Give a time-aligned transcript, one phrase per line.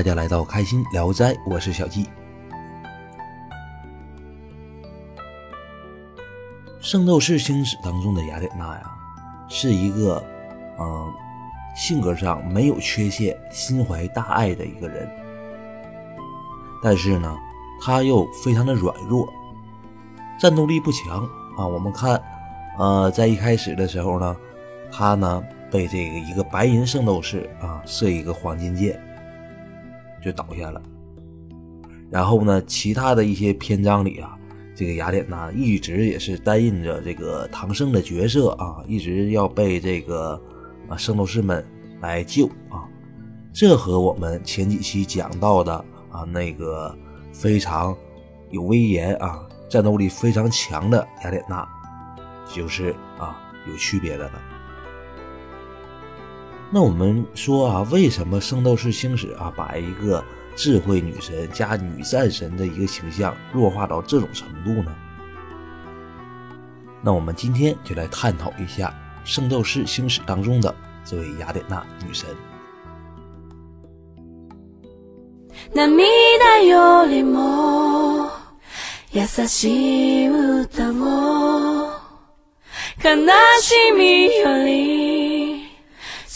[0.00, 2.04] 大家来到开心聊斋，我是小季。
[6.80, 8.90] 《圣斗士星矢》当中的雅典娜呀，
[9.46, 10.24] 是一个
[10.78, 11.12] 嗯
[11.76, 15.06] 性格上没有缺陷、心怀大爱的一个人，
[16.82, 17.36] 但是呢，
[17.82, 19.28] 她又非常的软弱，
[20.40, 21.66] 战斗力不强啊。
[21.66, 22.18] 我们看，
[22.78, 24.34] 呃，在一开始的时候呢，
[24.90, 25.44] 她呢。
[25.70, 29.00] 被这个一个白银圣斗士啊射一个黄金箭，
[30.22, 30.80] 就倒下了。
[32.10, 34.36] 然后呢，其他的一些篇章里啊，
[34.74, 40.40] 这个雅典娜一直也是担任着这个唐僧的角色啊，一直要被这个
[40.88, 41.64] 啊圣斗士们
[42.00, 42.82] 来救啊。
[43.52, 45.72] 这和我们前几期讲到的
[46.10, 46.96] 啊那个
[47.32, 47.96] 非常
[48.50, 51.68] 有威严啊、战斗力非常强的雅典娜，
[52.52, 54.49] 就是啊有区别的了。
[56.72, 64.94] 那我们说啊，为什么《圣斗士星矢》啊把一个智慧女神加女战神的一个形象弱化到这种程度呢？
[67.02, 68.94] 那我们今天就来探讨一下
[69.28, 70.72] 《圣斗士星矢》当中的
[71.04, 72.28] 这位雅典娜女神。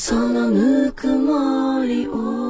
[0.03, 2.49] そのぬくもりを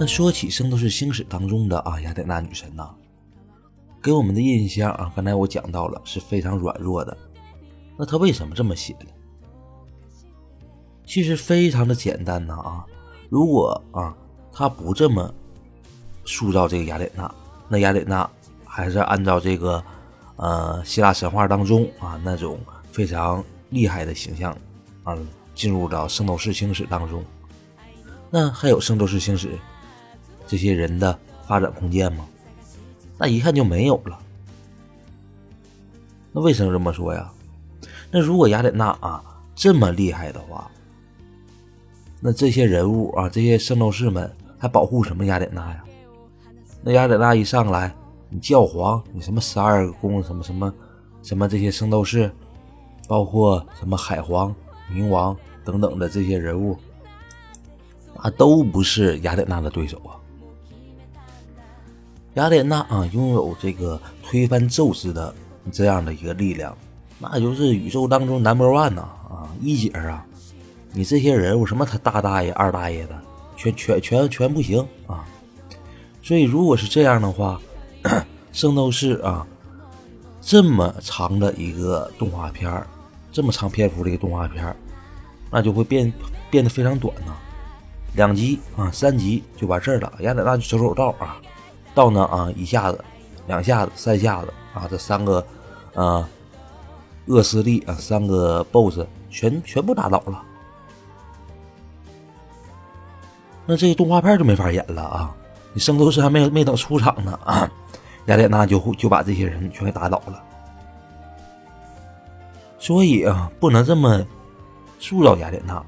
[0.00, 3.01] 那说起《圣斗士星矢》当中的啊雅典娜女神呢？
[4.03, 7.17] 给我们的印象啊，刚才我讲到了是非常软弱的。
[7.97, 9.07] 那他为什么这么写呢？
[11.05, 12.85] 其实非常的简单呐啊！
[13.29, 14.13] 如果啊
[14.51, 15.33] 他不这么
[16.25, 17.33] 塑造这个雅典娜，
[17.69, 18.29] 那雅典娜
[18.65, 19.81] 还是按照这个
[20.35, 22.59] 呃希腊神话当中啊那种
[22.91, 24.55] 非常厉害的形象
[25.03, 25.17] 啊
[25.55, 27.23] 进入到圣斗士星矢当中，
[28.29, 29.57] 那还有圣斗士星矢
[30.45, 32.25] 这些人的发展空间吗？
[33.17, 34.19] 那一看就没有了。
[36.31, 37.31] 那为什么这么说呀？
[38.11, 39.23] 那如果雅典娜啊
[39.55, 40.69] 这么厉害的话，
[42.19, 45.83] 那这些人物啊，这些圣斗士们还保护什么雅典娜呀？
[46.81, 47.93] 那雅典娜一上来，
[48.29, 50.73] 你教皇，你什么十二宫，什么什么
[51.21, 52.31] 什么这些圣斗士，
[53.07, 54.53] 包括什么海皇、
[54.91, 56.77] 冥王等等的这些人物，
[58.23, 60.17] 那都不是雅典娜的对手啊。
[62.35, 65.33] 雅典娜啊，拥有这个推翻宙斯的
[65.71, 66.75] 这样的一个力量，
[67.19, 70.25] 那就是宇宙当中 number one 呐啊一姐啊！
[70.91, 73.21] 你这些人物什么他大大爷、二大爷的，
[73.55, 75.23] 全全全全不行啊！
[76.23, 77.61] 所以如果是这样的话，
[78.51, 79.45] 圣斗士啊，
[80.41, 82.83] 这么长的一个动画片
[83.31, 84.75] 这么长篇幅的一个动画片
[85.51, 86.11] 那就会变
[86.49, 87.33] 变得非常短呐，
[88.15, 91.39] 两集啊三集就完事儿了，雅典娜就走走道啊。
[91.93, 93.03] 到那啊，一下子、
[93.47, 95.45] 两下子、三下子啊，这三个
[95.93, 96.27] 啊
[97.27, 100.43] 恶势力啊，三个 BOSS 全全部打倒了。
[103.65, 105.33] 那这个动画片就没法演了啊！
[105.71, 107.39] 你圣斗士还没没等出场呢，
[108.25, 110.43] 雅典娜就就把这些人全给打倒了。
[112.77, 114.25] 所以啊，不能这么
[114.99, 115.81] 塑造雅典娜。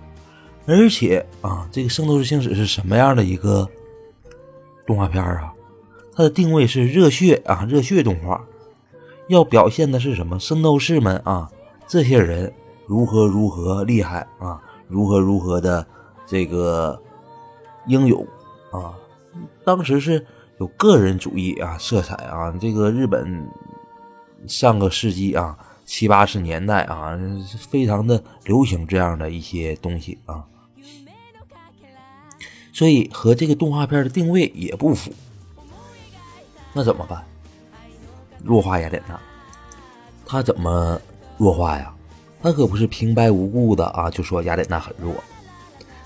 [0.67, 3.67] 而且啊，这个《圣斗士星矢》是什么样的一个
[4.87, 5.53] 动画片啊？
[6.15, 8.41] 它的定位是热血啊，热血动画，
[9.27, 10.39] 要表现的是什么？
[10.39, 11.51] 圣斗士们啊，
[11.87, 12.53] 这些人
[12.87, 15.85] 如何如何厉害啊，如何如何的
[16.25, 17.01] 这个
[17.87, 18.25] 英勇
[18.71, 18.95] 啊。
[19.65, 20.25] 当时是
[20.59, 23.45] 有个人主义啊色彩啊，这个日本
[24.47, 27.19] 上个世纪啊七八十年代啊，
[27.69, 30.45] 非常的流行这样的一些东西啊，
[32.71, 35.11] 所以和这个动画片的定位也不符。
[36.77, 37.23] 那怎么办？
[38.43, 39.17] 弱化雅典娜，
[40.25, 40.99] 他怎么
[41.37, 41.93] 弱化呀？
[42.43, 45.15] 他可不是平白无故的啊，就说雅典娜很弱。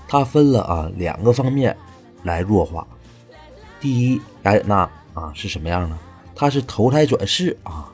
[0.06, 1.76] 他分了啊两个方面
[2.22, 2.86] 来弱化。
[3.80, 5.98] 第一，雅典娜啊是什么样呢？
[6.36, 7.92] 他是投胎转世啊。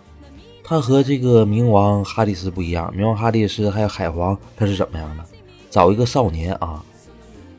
[0.62, 5.24] 他和这个冥王哈迪斯不一样，冥王哈迪斯还有海皇，他是怎么样的？
[5.70, 6.84] 找一个少年啊，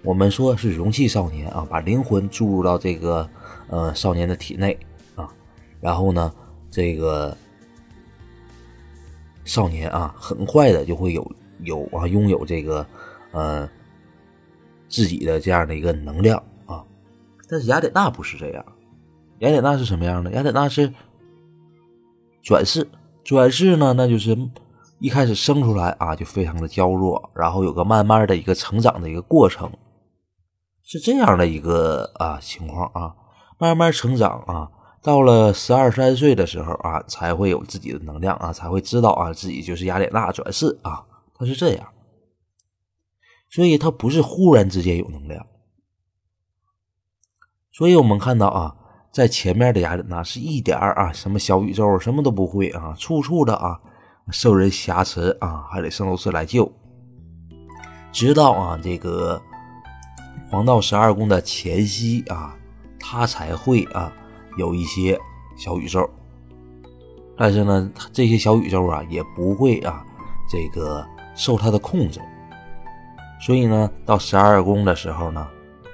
[0.04, 3.28] 我们说是容器少年啊，把灵魂注入到这个
[3.68, 4.78] 呃少年的体内。
[5.88, 6.34] 然后呢，
[6.70, 7.34] 这个
[9.46, 11.26] 少年啊，很快的就会有
[11.60, 12.86] 有啊拥有这个
[13.32, 13.66] 呃
[14.90, 16.84] 自己的这样的一个能量啊。
[17.48, 18.66] 但是雅典娜不是这样，
[19.40, 20.30] 雅典娜是什么样的？
[20.34, 20.94] 雅典娜是
[22.44, 22.86] 转世，
[23.24, 24.38] 转世呢，那就是
[25.00, 29.72] 一开始生出来啊就非常的娇弱，然后有个慢慢的一个成长的一个过程，
[30.84, 33.16] 是这样的一个啊情况啊，
[33.58, 34.72] 慢慢成长啊。
[35.08, 41.02] 到了十二三岁的时候啊，才会有自己的能量啊，才会知道啊自己就是雅典娜转世啊，
[41.34, 41.88] 他是这样，
[43.50, 45.48] 所以他不是忽然之间有能量。
[47.72, 48.76] 所以我们看到啊，
[49.10, 53.80] 在前面的雅典娜是一点啊什么小宇宙什么都不会啊，处处的啊
[54.30, 56.70] 受人挟持啊，还得圣斗士来救，
[58.12, 59.42] 直到啊这个
[60.52, 62.58] 黄道十二宫的前夕啊，
[63.00, 64.12] 他才会啊。
[64.58, 65.20] 有一些
[65.56, 66.10] 小宇宙，
[67.38, 70.06] 但是呢，这些小宇宙啊也不会啊，
[70.50, 72.20] 这个受他的控制。
[73.40, 75.48] 所以呢，到十二宫的时候呢，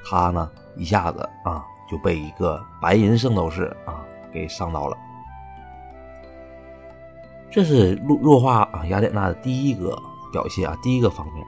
[0.06, 4.98] 他呢一下子啊就被一个白银圣斗士啊给伤到了。
[7.52, 10.02] 这是弱弱化啊雅典娜的第一个
[10.32, 11.46] 表现啊，第一个方面。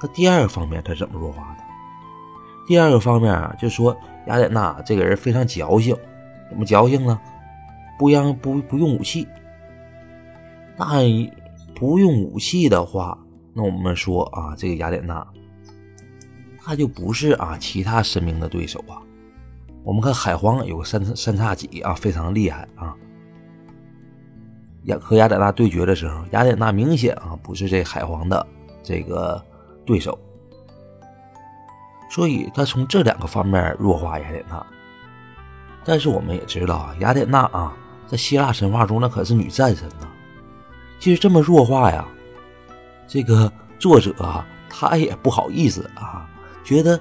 [0.00, 1.67] 那第二个方面他怎么弱化的？
[2.68, 3.96] 第二个方面啊，就说。
[4.26, 5.96] 雅典娜这个人非常矫情，
[6.50, 7.18] 怎么矫情呢？
[7.98, 9.26] 不让不不用武器。
[10.76, 11.00] 那
[11.74, 13.16] 不用武器的话，
[13.54, 15.26] 那我们说啊，这个雅典娜，
[16.62, 19.00] 他就不是啊其他神明的对手啊。
[19.82, 22.94] 我们看海皇有个三三叉戟啊，非常厉害啊。
[24.84, 28.46] 雅和雅典娜对决的时候，雅典娜明显啊不是这海皇的
[28.82, 29.42] 这个
[29.86, 30.18] 对手。
[32.08, 34.64] 所以他从这两个方面弱化雅典娜，
[35.84, 37.76] 但是我们也知道，雅典娜啊，
[38.06, 40.08] 在希腊神话中那可是女战神呐。
[40.98, 42.06] 其实这么弱化呀，
[43.06, 46.28] 这个作者啊，他也不好意思啊，
[46.64, 46.98] 觉得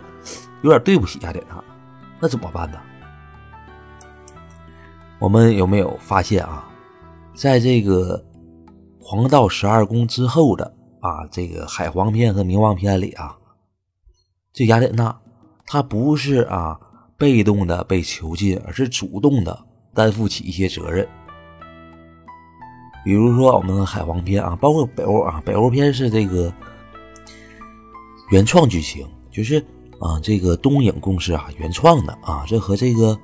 [0.62, 1.63] 有点对不起雅典娜，
[2.19, 2.77] 那怎么办呢？
[5.19, 6.68] 我们有没有发现啊，
[7.33, 8.24] 在这个
[9.01, 13.36] 黄道十二宫之后的啊，这个海皇篇和冥王篇里啊？
[14.57, 15.15] 这雅典娜，
[15.68, 16.80] 她不是啊
[17.15, 19.56] 被动的被囚禁，而是主动的
[19.94, 21.07] 担负起一些责任。
[23.06, 26.51] 比如说我们的海皇篇啊，包括北欧啊，北欧篇是这个
[28.31, 29.59] 原创剧情，就是
[30.00, 33.15] 啊这个东影公司啊原创的啊，这和这个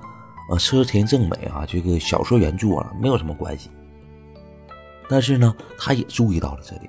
[0.52, 3.72] 呃车田正美啊这个小说原著啊没有什么关系。
[5.10, 6.88] 但是呢，他也注意到了这里，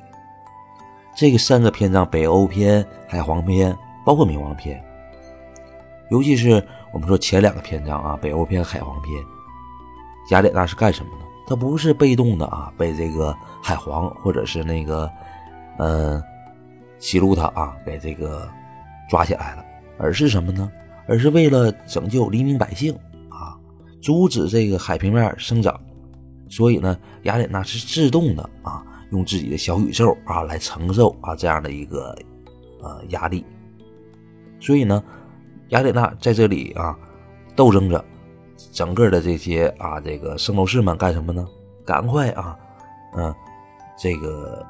[1.17, 3.75] 这个三个篇章：北欧篇、海皇篇。
[4.05, 4.83] 包括冥王篇，
[6.11, 6.63] 尤其是
[6.93, 9.25] 我们说前两个篇章啊，北欧篇、海皇篇，
[10.31, 11.25] 雅典娜是干什么呢？
[11.47, 15.11] 她不是被动的啊，被这个海皇或者是那个，
[15.79, 16.23] 嗯，
[16.99, 18.49] 希路塔啊给这个
[19.09, 19.65] 抓起来了，
[19.99, 20.71] 而是什么呢？
[21.07, 22.95] 而是为了拯救黎民百姓
[23.29, 23.57] 啊，
[24.03, 25.79] 阻止这个海平面生长，
[26.49, 32.17] 所以呢，雅典娜是自动的啊，用自己的小宇宙啊来承受啊这样的一个
[32.83, 33.45] 呃压力。
[34.65, 35.05] 所以呢，
[35.69, 36.97] 雅典娜在这里啊，
[37.55, 38.03] 斗争着，
[38.73, 41.47] 整个的这些啊，这个圣斗士们干什么呢？
[41.85, 42.57] 赶快啊，
[43.15, 43.35] 嗯，
[43.99, 44.65] 这个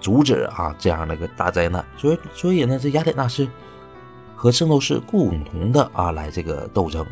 [0.00, 1.84] 阻止啊这样的一个大灾难。
[1.98, 3.46] 所以，所以呢，这雅典娜是
[4.34, 7.04] 和圣斗士共同的啊来这个斗争。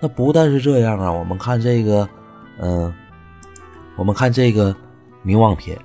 [0.00, 2.08] 那不但是这样啊，我们看这个，
[2.58, 2.92] 嗯，
[3.94, 4.74] 我们看这个
[5.24, 5.78] 冥王篇。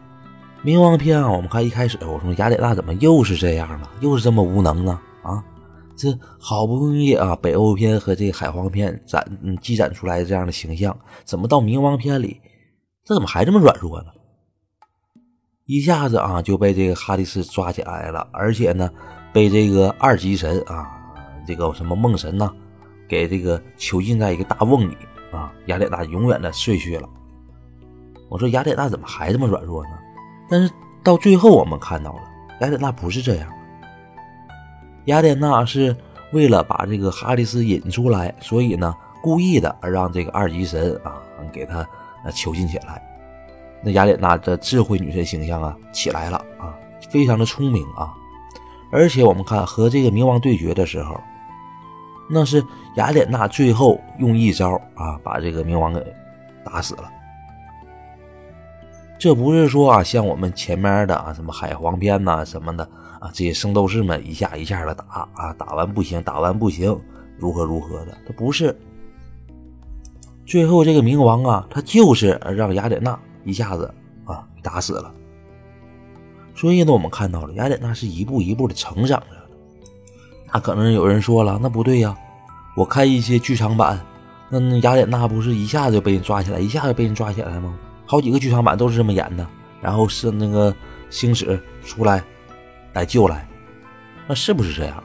[0.63, 4.99] 冥王篇啊，我们看一开始，我说雅典娜怎么又是这样了，又是这么无能呢？
[5.23, 5.43] 啊，
[5.95, 9.25] 这好不容易啊，北欧篇和这个海皇篇展
[9.59, 12.39] 积攒出来这样的形象，怎么到冥王篇里，
[13.03, 14.09] 这怎么还这么软弱呢？
[15.65, 18.87] 一下子啊就被这个哈迪斯抓起来了，而且呢，
[19.33, 20.87] 被这个二级神啊，
[21.47, 22.53] 这个什么梦神呢，
[23.07, 24.95] 给这个囚禁在一个大瓮里
[25.31, 27.09] 啊，雅典娜永远的睡去了。
[28.29, 29.97] 我说雅典娜怎么还这么软弱呢？
[30.51, 30.69] 但是
[31.01, 32.21] 到最后，我们看到了
[32.59, 33.49] 雅典娜不是这样。
[35.05, 35.95] 雅典娜是
[36.33, 38.93] 为了把这个哈里斯引出来，所以呢，
[39.23, 41.13] 故意的而让这个二级神啊
[41.53, 41.87] 给他
[42.35, 43.01] 囚禁起来。
[43.81, 46.77] 那雅典娜的智慧女神形象啊起来了啊，
[47.09, 48.13] 非常的聪明啊。
[48.91, 51.17] 而且我们看和这个冥王对决的时候，
[52.29, 52.61] 那是
[52.97, 56.05] 雅典娜最后用一招啊把这个冥王给
[56.65, 57.09] 打死了。
[59.21, 62.83] 这不是说啊，像我们前面的啊，什么海皇篇呐什么的
[63.19, 66.99] 啊，这些圣斗士们一下一下的打啊，打完不行，打完不行，
[67.37, 68.75] 如何如何的，他不是。
[70.43, 73.93] 最后这个冥王啊，他就是让雅典娜一下子
[74.25, 75.13] 啊打死了。
[76.55, 79.41] 所以呢，我们看到了雅典娜是一步一步的成长着的。
[80.51, 82.17] 那可能有人说了，那不对呀，
[82.75, 84.03] 我看一些剧场版，
[84.49, 87.77] 那雅典娜不是一下子就被人抓起来，一下子被人抓起来吗？
[88.11, 89.47] 好几个剧场版都是这么演的，
[89.79, 90.75] 然后是那个
[91.09, 92.21] 星矢出来
[92.91, 93.47] 来救来，
[94.27, 95.01] 那是不是这样？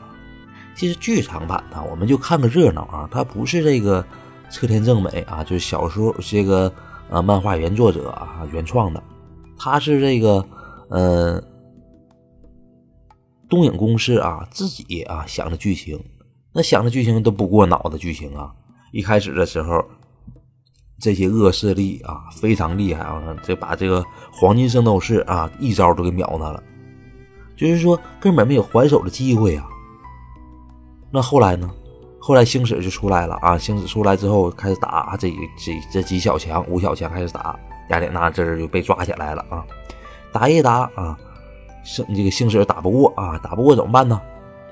[0.75, 4.05] 其实剧场版呢，我们就看个热闹啊，它不是这个
[4.51, 6.73] 车田正美啊，就是小说这个
[7.09, 9.01] 呃漫画原作者啊原创的，
[9.57, 10.45] 他是这个
[10.89, 11.41] 呃
[13.49, 15.97] 东影公司啊自己啊想的剧情，
[16.53, 18.53] 那想的剧情都不过脑的剧情啊，
[18.91, 19.81] 一开始的时候。
[20.99, 23.23] 这些恶势力啊，非常厉害啊！
[23.43, 26.63] 这把这个黄金圣斗士啊，一招都给秒他了，
[27.55, 29.67] 就是说根本没有还手的机会啊。
[31.11, 31.71] 那后来呢？
[32.19, 33.57] 后来星矢就出来了啊！
[33.57, 37.57] 星矢出来之后开始打这这这几小强、五小强开始打
[37.91, 39.65] 雅典娜，这就被抓起来了啊！
[40.33, 41.17] 打一打啊，
[41.85, 44.21] 星这个星矢打不过啊，打不过怎么办呢？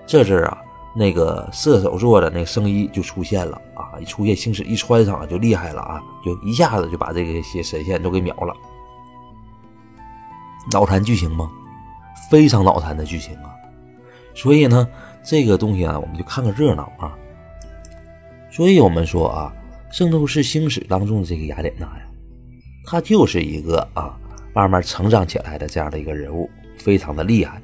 [0.07, 0.59] 这阵啊。
[0.95, 3.99] 那个射手座的那个圣衣就出现了啊！
[4.01, 6.01] 一出现，星矢一穿上就厉害了啊！
[6.25, 8.55] 就一下子就把这个些神仙都给秒了。
[10.71, 11.51] 脑残剧情吗？
[12.31, 13.51] 非常脑残的剧情啊！
[14.35, 14.89] 所以呢，
[15.25, 17.13] 这个东西啊，我们就看个热闹啊。
[18.51, 19.53] 所以我们说啊，
[19.97, 22.07] 《圣斗士星矢》当中的这个雅典娜呀，
[22.87, 24.17] 她就是一个啊，
[24.55, 26.49] 慢慢成长起来的这样的一个人物，
[26.79, 27.61] 非常的厉害。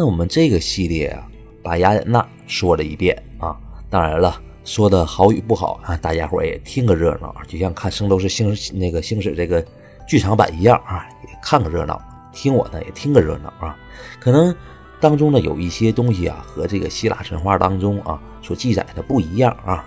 [0.00, 1.28] 那我们这个系列啊，
[1.62, 3.54] 把雅典娜说了一遍啊，
[3.90, 9.62] 当然了，说的好与不好啊，大家伙也听个热闹，就像看《圣斗士星那个星矢这个
[10.08, 12.00] 剧场版一样啊，也看个热闹，
[12.32, 13.76] 听我呢也听个热闹啊。
[14.18, 14.56] 可能
[15.00, 19.84] 当中呢有一些东西啊，和这个希腊神话当中啊所记载的不一样啊，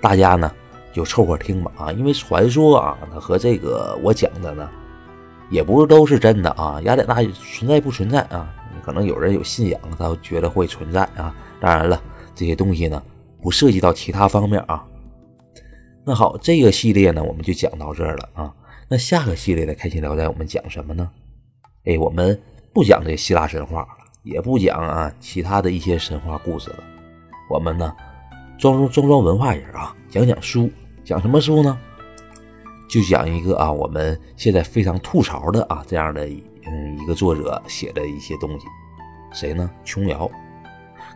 [0.00, 0.50] 大家呢
[0.92, 4.68] 就凑合听吧啊，因为传说啊，和这个我讲的呢，
[5.48, 8.52] 也不是都是真的啊，雅典娜存在不存在啊？
[8.86, 11.34] 可能有人有信仰，他觉得会存在啊。
[11.60, 12.00] 当然了，
[12.36, 13.02] 这些东西呢
[13.42, 14.86] 不涉及到其他方面啊。
[16.04, 18.54] 那好，这个系列呢我们就讲到这儿了啊。
[18.88, 21.10] 那下个系列的开心聊斋我们讲什么呢？
[21.84, 22.40] 哎，我们
[22.72, 23.88] 不讲这希腊神话了，
[24.22, 26.84] 也不讲啊其他的一些神话故事了。
[27.50, 27.92] 我们呢
[28.56, 30.70] 装装装装文化人啊，讲讲书，
[31.02, 31.76] 讲什么书呢？
[32.88, 36.24] 就讲一个啊我们现在非常吐槽的啊这样的。
[36.68, 38.66] 嗯，一个作者写的一些东西，
[39.32, 39.70] 谁呢？
[39.84, 40.30] 琼瑶。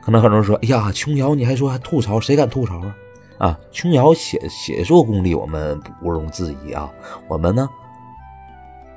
[0.02, 2.18] 可能很多人说：“哎呀，琼瑶，你还说还吐槽？
[2.18, 2.96] 谁敢吐槽啊？”
[3.38, 6.90] 啊，琼瑶写写作功力我们不容置疑啊。
[7.28, 7.68] 我们呢，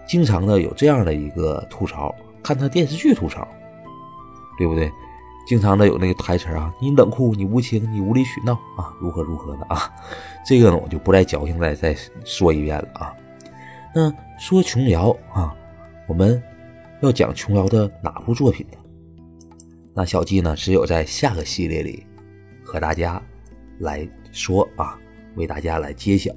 [0.07, 3.47] 经常的有这样的一个吐槽，看他电视剧吐槽，
[4.57, 4.91] 对不对？
[5.45, 9.91] 经常的有那个台词啊，你冷酷，你无情，你无理取闹啊，如何如何的啊。
[10.45, 13.13] 这个呢，我就不再矫情，再再说一遍了啊。
[13.93, 15.53] 那说琼瑶啊。
[16.07, 16.41] 我们
[17.01, 18.77] 要讲琼瑶的哪部作品呢？
[19.93, 22.05] 那小季呢，只有在下个系列里
[22.63, 23.21] 和大家
[23.79, 24.99] 来说啊，
[25.35, 26.31] 为大家来揭晓。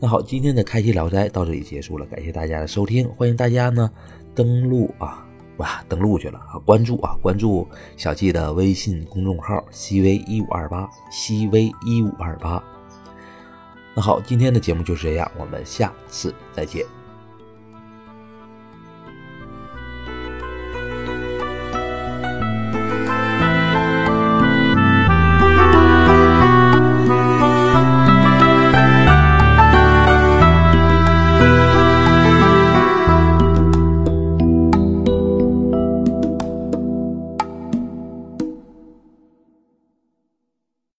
[0.00, 3.90] 那好，今天的开心聊斋到这里结束了，感谢大家的收听，欢迎大家呢
[4.34, 5.26] 登录啊，
[5.58, 12.62] 哇，登录去了啊，关注啊，关注小季的微信公众号 cv 一五二八 cv 一五二八。
[13.94, 16.97] 那好，今天的节目就是这样，我们下次再见。